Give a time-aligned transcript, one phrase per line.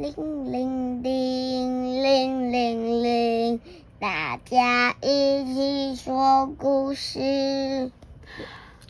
[0.00, 0.14] 铃
[0.50, 3.60] 铃铃铃铃铃，
[3.98, 7.92] 大家一起说故事。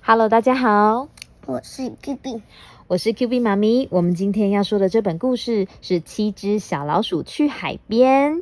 [0.03, 1.09] Hello，大家好，
[1.47, 2.43] 我是 Q B，
[2.87, 3.89] 我是 Q B 妈咪。
[3.91, 8.35] 我们今天要说的这本故事是《七只小老鼠去海边》，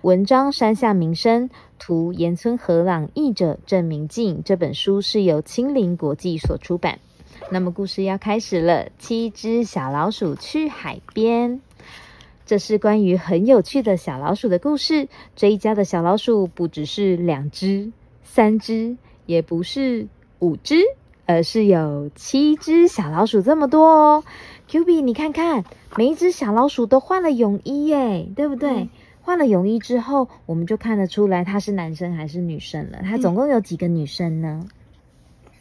[0.00, 4.42] 文章山下明生，图岩村和朗，译者郑明静。
[4.42, 7.00] 这本书是由青林国际所出版。
[7.50, 11.56] 那么故事要开始了，《七只小老鼠去海边》。
[12.52, 15.08] 这是关于很有趣的小老鼠的故事。
[15.34, 17.92] 这一家的小老鼠不只是两只、
[18.24, 20.06] 三只，也不是
[20.38, 20.76] 五只，
[21.24, 24.24] 而是有七只小老鼠这么多哦。
[24.68, 25.64] Q B，你看看，
[25.96, 28.70] 每一只小老鼠都换了泳衣耶，对不对？
[28.70, 28.90] 嗯
[29.22, 32.98] 换了泳衣之后，我们就看得出来它是男生还是女生了。
[33.02, 34.68] 它总共有几个女生呢？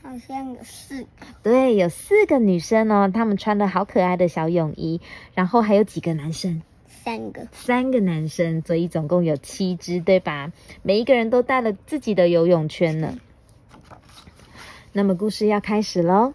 [0.04, 1.08] 好像有四个，
[1.41, 4.99] 对，有四个女生哦，她们穿的好可爱的小泳衣，
[5.34, 6.62] 然后还有几个男生？
[7.04, 10.52] 三个，三个男生，所以总共有七只，对吧？
[10.84, 13.18] 每一个人都带了自己的游泳圈呢。
[14.93, 16.34] 那么故事要开始喽。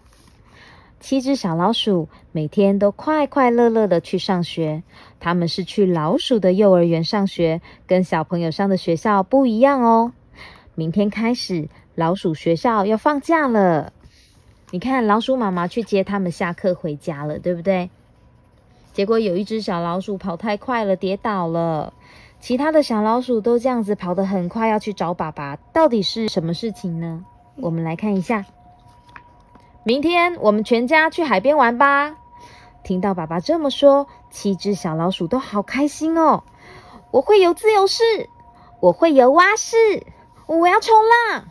[0.99, 4.81] 七只小老鼠每天都快快乐乐的去上学，
[5.19, 10.11] 他们是去老鼠的幼儿园上学，跟小朋友上的学校不一样哦。
[10.73, 13.93] 明天开始，老鼠学校要放假了。
[14.71, 17.89] 你看，老鼠妈妈去接他们下课回家了，对不对？
[18.97, 21.93] 结果有一只小老鼠跑太快了，跌倒了。
[22.39, 25.55] 其他的小老鼠都这样子跑得很快，要去找爸爸。
[25.71, 27.23] 到底是什么事情呢？
[27.57, 28.45] 我们来看一下。
[29.83, 32.17] 明天我们全家去海边玩吧。
[32.81, 36.43] 听到爸爸这么说，七只小老鼠都好开心哦。
[37.11, 38.01] 我会游自由式，
[38.79, 39.77] 我会游蛙式，
[40.47, 40.95] 我要冲
[41.31, 41.45] 浪，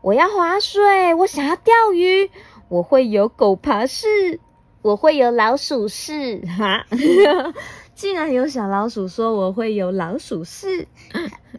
[0.00, 2.30] 我要划水，我想要钓鱼，
[2.68, 4.40] 我会游狗爬式，
[4.86, 6.38] 我会有老鼠式。
[6.46, 6.86] 哈，
[7.96, 10.86] 竟然有小老鼠说我会有老鼠式，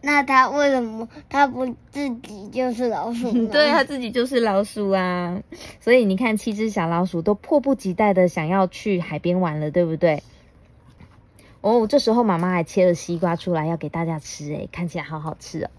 [0.02, 3.50] 那他为什么他不自己就是老鼠呢？
[3.52, 5.42] 对他自己就是老鼠啊。
[5.82, 10.24] 所以你看，七只小老鼠都迫不及待的想要去海边玩了，对不对？
[11.60, 15.70] 哦，这时候妈妈还切了西瓜出来要给大家吃，哎，看起来好好吃哦。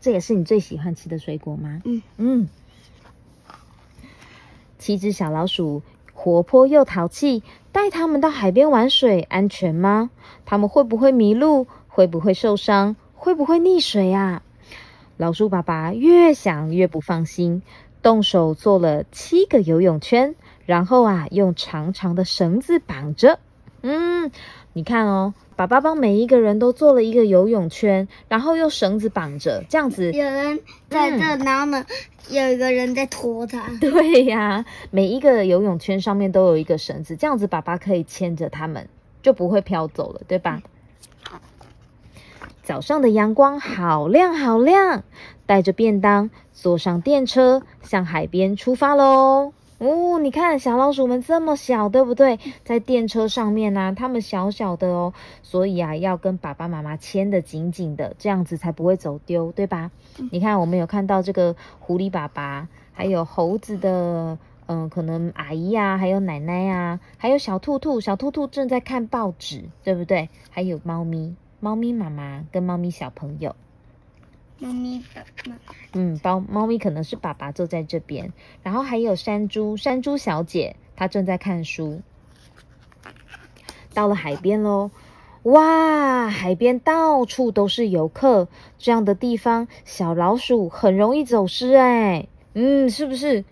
[0.00, 1.82] 这也是你最喜欢吃的水果吗？
[1.84, 2.48] 嗯嗯。
[4.78, 5.82] 七只小老鼠
[6.26, 10.10] 活泼又淘气，带他们到海边玩水，安全吗？
[10.44, 11.68] 他们会不会迷路？
[11.86, 12.96] 会不会受伤？
[13.14, 14.42] 会不会溺水啊？
[15.16, 17.62] 老鼠爸爸越想越不放心，
[18.02, 20.34] 动手做了七个游泳圈，
[20.64, 23.38] 然后啊，用长长的绳子绑着。
[23.82, 24.15] 嗯，
[24.72, 30.60] 你看哦，爸爸帮每一个人都做了一个游泳圈，然后用绳子绑着，这样子有人
[30.90, 31.86] 在这，然后呢，
[32.28, 33.70] 有一个人在拖他。
[33.80, 38.88] 对呀、每一个游泳圈上面都有一个绳子，这样子爸爸可以牵着他们，
[39.22, 40.62] 就不会飘走了，对吧？
[42.62, 45.04] 早上的阳光好亮好亮，
[45.46, 49.52] 带着便当，坐上电车，向海边出发喽。
[49.78, 52.38] 哦，你看小老鼠们这么小，对不对？
[52.64, 59.90] 在电车上面呢、它们小小的哦，所以啊，要跟爸爸妈妈牵得紧紧的，这样子才不会走丢，对吧？
[60.30, 70.30] 你看，我们有看到这个狐狸爸爸，还有猴子的，嗯、可能阿姨啊，还有奶奶啊，还有小兔兔，小兔兔正在看报纸，对不对？
[70.50, 73.54] 还有猫咪，猫咪妈妈跟猫咪小朋友。
[74.58, 82.00] 猫咪爸爸，嗯，猫猫咪可能是爸爸坐在这边，然后还有山猪，山猪小姐她正在看书。
[83.92, 84.90] 到了海边喽，
[85.42, 93.44] 哇，海边到处都是游客，这样的地方小老鼠很容易走失哎，嗯，是不是？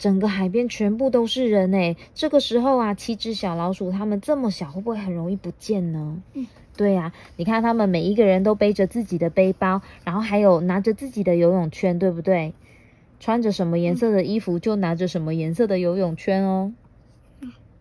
[0.00, 6.22] 整个海边全部都是人哎，这个时候啊，七只小老鼠它们这么小，会不会很容易不见呢？
[6.32, 12.54] 嗯对呀、你看它们每一个人都背着自己的背包，然后还有拿着自己的游泳圈，对不对？
[13.18, 16.72] 穿着什么颜色的衣服就拿着什么颜色的游泳圈哦，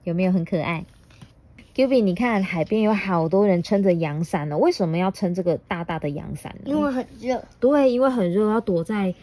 [0.04, 0.86] 有没有很可爱
[1.74, 6.64] q b 你看海边有好多人撑着阳伞呢，为什么要撑这个大大的阳伞呢？
[6.66, 7.42] 因为很热。
[7.62, 9.16] 对，因为很热，要躲在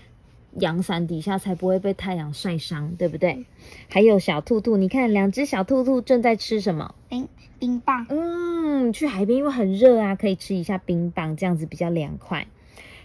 [0.59, 3.45] 阳伞底下才不会被太阳晒伤，对不对？
[3.89, 6.95] 还有小兔兔，你看两只小兔兔正在吃什么？
[7.09, 12.47] 冰冰棒，嗯，去海边因为很热啊，可以吃一下冰棒，这样子比较凉快。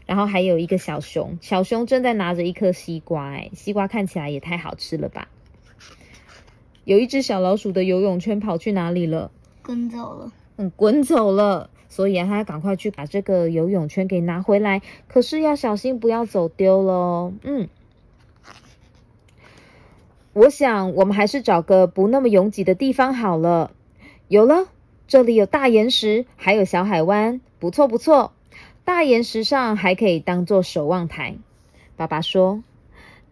[0.05, 5.27] 然后还有一个小熊，小熊正在拿着一颗西瓜，哎，西瓜看起来也太好吃了吧！
[6.83, 9.31] 有一只小老鼠的游泳圈跑去哪里了？
[9.61, 10.33] 滚走了。
[10.57, 11.69] 嗯，滚走了。
[11.91, 14.81] 所以啊，他要赶快去把这个游泳圈给拿回来。
[15.09, 17.33] 可是要小心，不要走丢喽。
[17.43, 17.67] 嗯，
[20.31, 23.71] 我想我们还是找个不那么拥挤的地方好了。
[24.29, 24.69] 有了，
[25.05, 28.31] 这里有大岩石，还有小海湾，不错不错。
[28.85, 31.35] 大岩石上还可以当做守望台。
[31.97, 32.63] 爸爸说，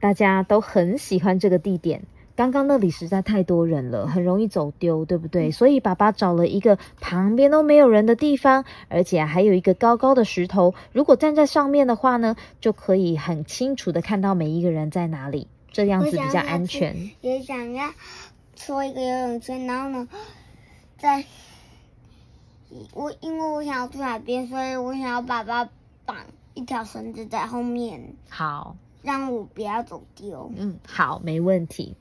[0.02, 2.04] 大家都很喜欢这个地点。
[2.40, 5.52] 刚刚那里实在太多人了，很容易走丢，对不对？
[5.52, 10.74] 所以爸爸找了一个旁边都没有人的地方，而且还有一个高高的石头。
[10.94, 17.12] 如果站在上面的话呢，就可以很清楚的看到每一个人在哪里，这样子比较安全。
[17.20, 17.90] 也想要
[18.56, 20.08] 搓一个游泳圈，然后呢，
[20.98, 21.26] 在
[22.94, 25.68] 我因为我想要住海边，所以我想要爸爸
[26.06, 26.16] 绑
[26.54, 30.50] 一条绳子在后面，好，让我不要走丢。
[30.56, 31.98] 嗯，好，没问题。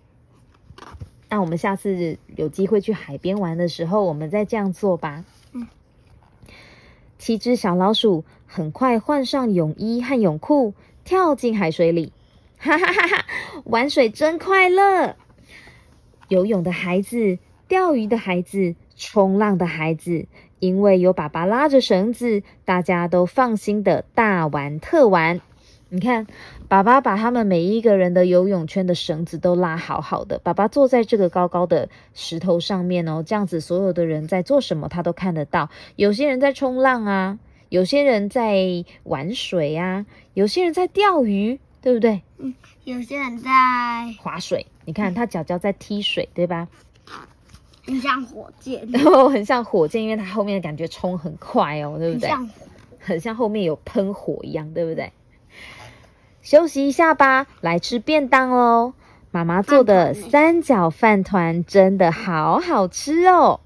[1.28, 5.24] 那我们下次有机会去海边玩的时候，我们再这样做吧。
[5.52, 5.66] 嗯。
[7.18, 12.12] 七只小老鼠很快换上泳衣和泳裤，跳进海水里，
[12.56, 13.26] 哈哈哈哈！
[13.64, 15.16] 玩水真快乐。
[16.28, 20.26] 游泳的孩子，钓鱼的孩子，冲浪的孩子，
[20.60, 25.40] 因为有爸爸拉着绳子，大家都放心的大玩特玩。
[25.90, 26.26] 你看，
[26.68, 30.38] 爸爸把他们每一个人的游泳圈的绳子都拉好好的。
[30.38, 35.70] 爸爸坐在这个高高的石头上面哦，这样子所有的人在做什么，他都看得到。
[35.96, 37.38] 有些人在冲浪啊，
[37.70, 40.04] 有些人在玩水啊，
[40.34, 42.22] 有些人在钓鱼，对不对？
[42.36, 42.54] 嗯，
[42.84, 43.50] 有些人在
[44.20, 44.66] 划水。
[44.84, 46.68] 你看他脚脚在踢水，对吧？
[47.86, 52.28] 很像火箭， 然后很像火箭，因为他后面感觉冲很快哦，对不对？
[52.28, 52.54] 像火，
[52.98, 55.10] 很像后面有喷火一样，对不对？
[56.42, 58.94] 休息一下吧，来吃便当哦！
[59.30, 63.60] 妈妈做的三角饭团真的好好吃哦！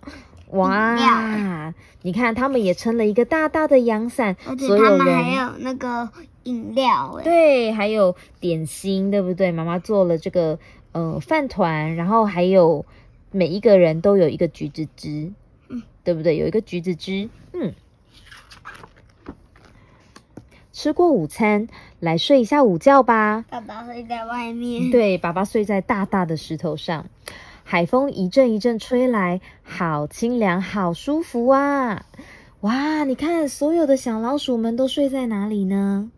[0.50, 1.72] 哇，
[2.02, 6.10] 你看他们也撑了一个大大的阳伞，而且他们还有那个
[6.42, 9.52] 饮料，对，还有点心，对不对？
[9.52, 10.58] 妈妈做了这个
[10.90, 12.84] 呃饭团，然后还有
[13.30, 15.32] 每一个人都有一个橘子汁，
[15.68, 16.36] 嗯，对不对？
[16.36, 17.72] 有一个橘子汁，嗯。
[20.74, 21.68] 吃过午餐，
[22.02, 23.44] 来睡一下午觉吧。
[23.48, 24.90] 爸爸睡在外面。
[24.90, 27.06] 对，爸爸睡在大大的石头上。
[27.62, 32.04] 海风一阵一阵吹来，好清凉，好舒服啊！
[32.62, 36.10] 哇，你看，所有的小老鼠们都睡在哪里呢？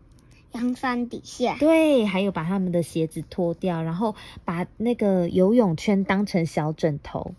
[0.53, 1.55] 阳伞底下。
[1.59, 7.35] 对，还有把他们的鞋子脱掉，然后把那个游泳圈当成小枕头。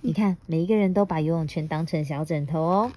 [0.00, 2.92] 你看，每一个人都把游泳圈当成小枕头哦。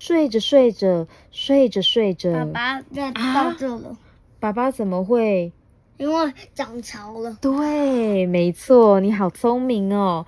[0.00, 3.96] 睡着睡着，睡着睡着，爸爸在到这了。
[4.40, 5.52] 爸爸怎么会？
[5.98, 7.36] 因为涨潮了。
[7.38, 10.24] 对，没错，你好聪明哦。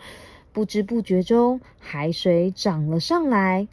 [0.52, 3.66] 不知不觉中，海水涨了上来。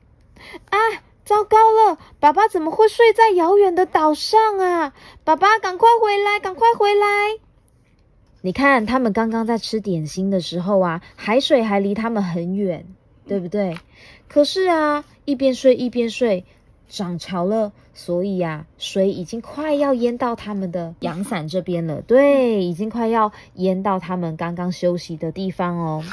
[0.69, 0.78] 啊，
[1.25, 2.00] 糟糕了！
[2.22, 4.94] 爸爸怎么会睡在遥远的岛上啊？
[5.25, 7.06] 爸爸，赶快回来，赶快回来！
[8.40, 12.86] 你看，他们刚刚在吃点心的时候啊，海水还离他们很远，
[13.30, 13.78] 对不对？
[14.28, 15.06] 可是啊。
[15.26, 16.44] 一边睡一边睡，
[16.88, 22.02] 涨潮了，所以呀，水已经快要淹到他们的阳伞这边了。
[22.02, 26.04] 对，已经快要淹到他们刚刚休息的地方哦。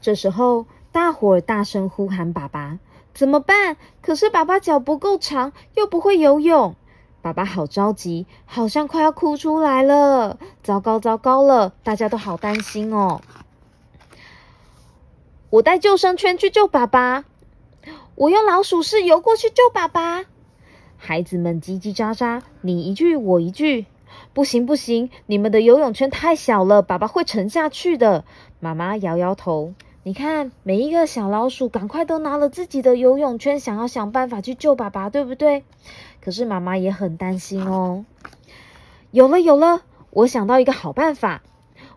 [0.00, 2.78] 这时候，大伙儿大声呼喊：“爸爸，
[3.12, 6.74] 怎么办？”可是爸爸脚不够长，又不会游泳。
[7.20, 10.38] 爸爸好着急，好像快要哭出来了。
[10.62, 13.20] 糟糕，糟糕了，大家都好担心哦。
[15.50, 17.24] 我带救生圈去救爸爸，
[18.16, 20.26] 我用老鼠式游过去救爸爸。
[20.98, 23.86] 孩子们叽叽喳喳，你一句我一句，
[24.34, 28.26] 不行不行，你们的游泳圈太小了，爸爸会沉下去的。
[28.60, 35.64] 妈妈摇摇头，你看每一个小老鼠，赶快都拿了自己的游泳圈，想要想办法去救爸爸，对不对？
[36.20, 38.04] 可是妈妈也很担心哦。
[39.12, 41.42] 有了有了，我想到一个好办法。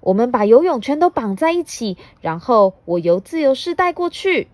[0.02, 4.48] 我们把游泳圈都绑在一起，然后我由自由式带过去，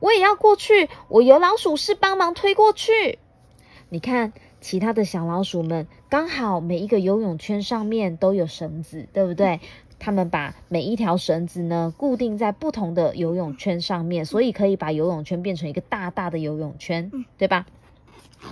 [0.00, 3.18] 我也要过去，我由老鼠式帮忙推过去。
[3.88, 9.60] 你看，其他的小老鼠们刚好每一个游泳圈上面都有绳子，对不对？
[9.98, 17.66] 他们把每一条绳子呢固定在不同的游泳圈上面，所以可以把游泳圈变成一个大大的游泳圈，对吧？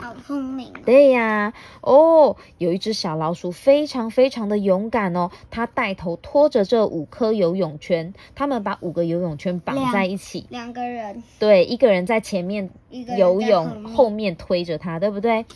[0.00, 0.72] 好聪明！
[0.84, 12.68] 对呀，哦，有一只小老鼠非常非常的勇敢哦，它带头拖着这五颗游泳圈，他们把五个游泳圈绑在一起，两个人，对，一个人在前面
[13.16, 14.34] 游泳，后面。
[14.36, 15.46] 推着它，对不对？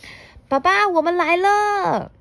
[0.47, 2.11] 爸爸，我们来了，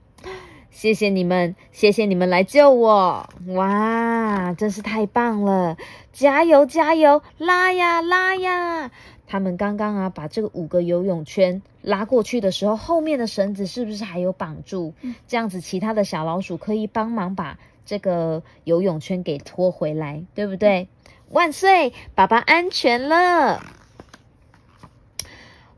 [0.71, 5.77] 谢谢你们，谢谢你们来救我，哇，真是太棒了，
[6.13, 8.91] 加油加油，拉呀拉呀！
[9.27, 14.92] 他们刚刚啊，把这个五个游泳圈拉过去的时候，后面的绳子是不是还有绑住？
[15.26, 20.88] 这样子，其他的小老鼠可以帮忙把这个游泳圈给拖回来，对不对？
[21.30, 23.64] 万岁，爸爸安全了。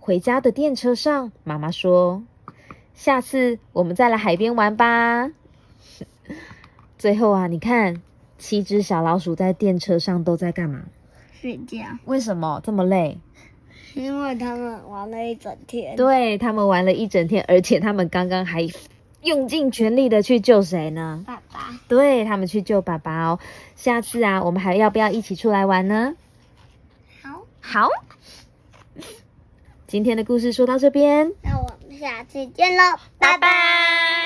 [0.00, 2.24] 回家的电车上，妈妈说
[2.92, 5.30] ：“下次我们再来海边玩吧。
[6.98, 8.02] ”最后啊，你看，
[8.36, 10.86] 七只小老鼠在电车上都在干嘛？
[11.40, 11.78] 睡觉。
[12.04, 13.20] 为什么这么累？
[13.94, 15.96] 因为他们玩了一整天。
[15.96, 18.68] 对他们玩了一整天，而且他们刚刚还
[19.22, 21.24] 用尽全力的去救谁呢？
[21.26, 21.78] 爸爸。
[21.88, 23.38] 对他们去救爸爸哦。
[23.76, 26.14] 下次啊，我们还要不要一起出来玩呢？
[27.22, 27.42] 好。
[27.60, 27.88] 好。
[29.86, 34.19] 今天的故事说到这边，那我们下次见喽，拜拜。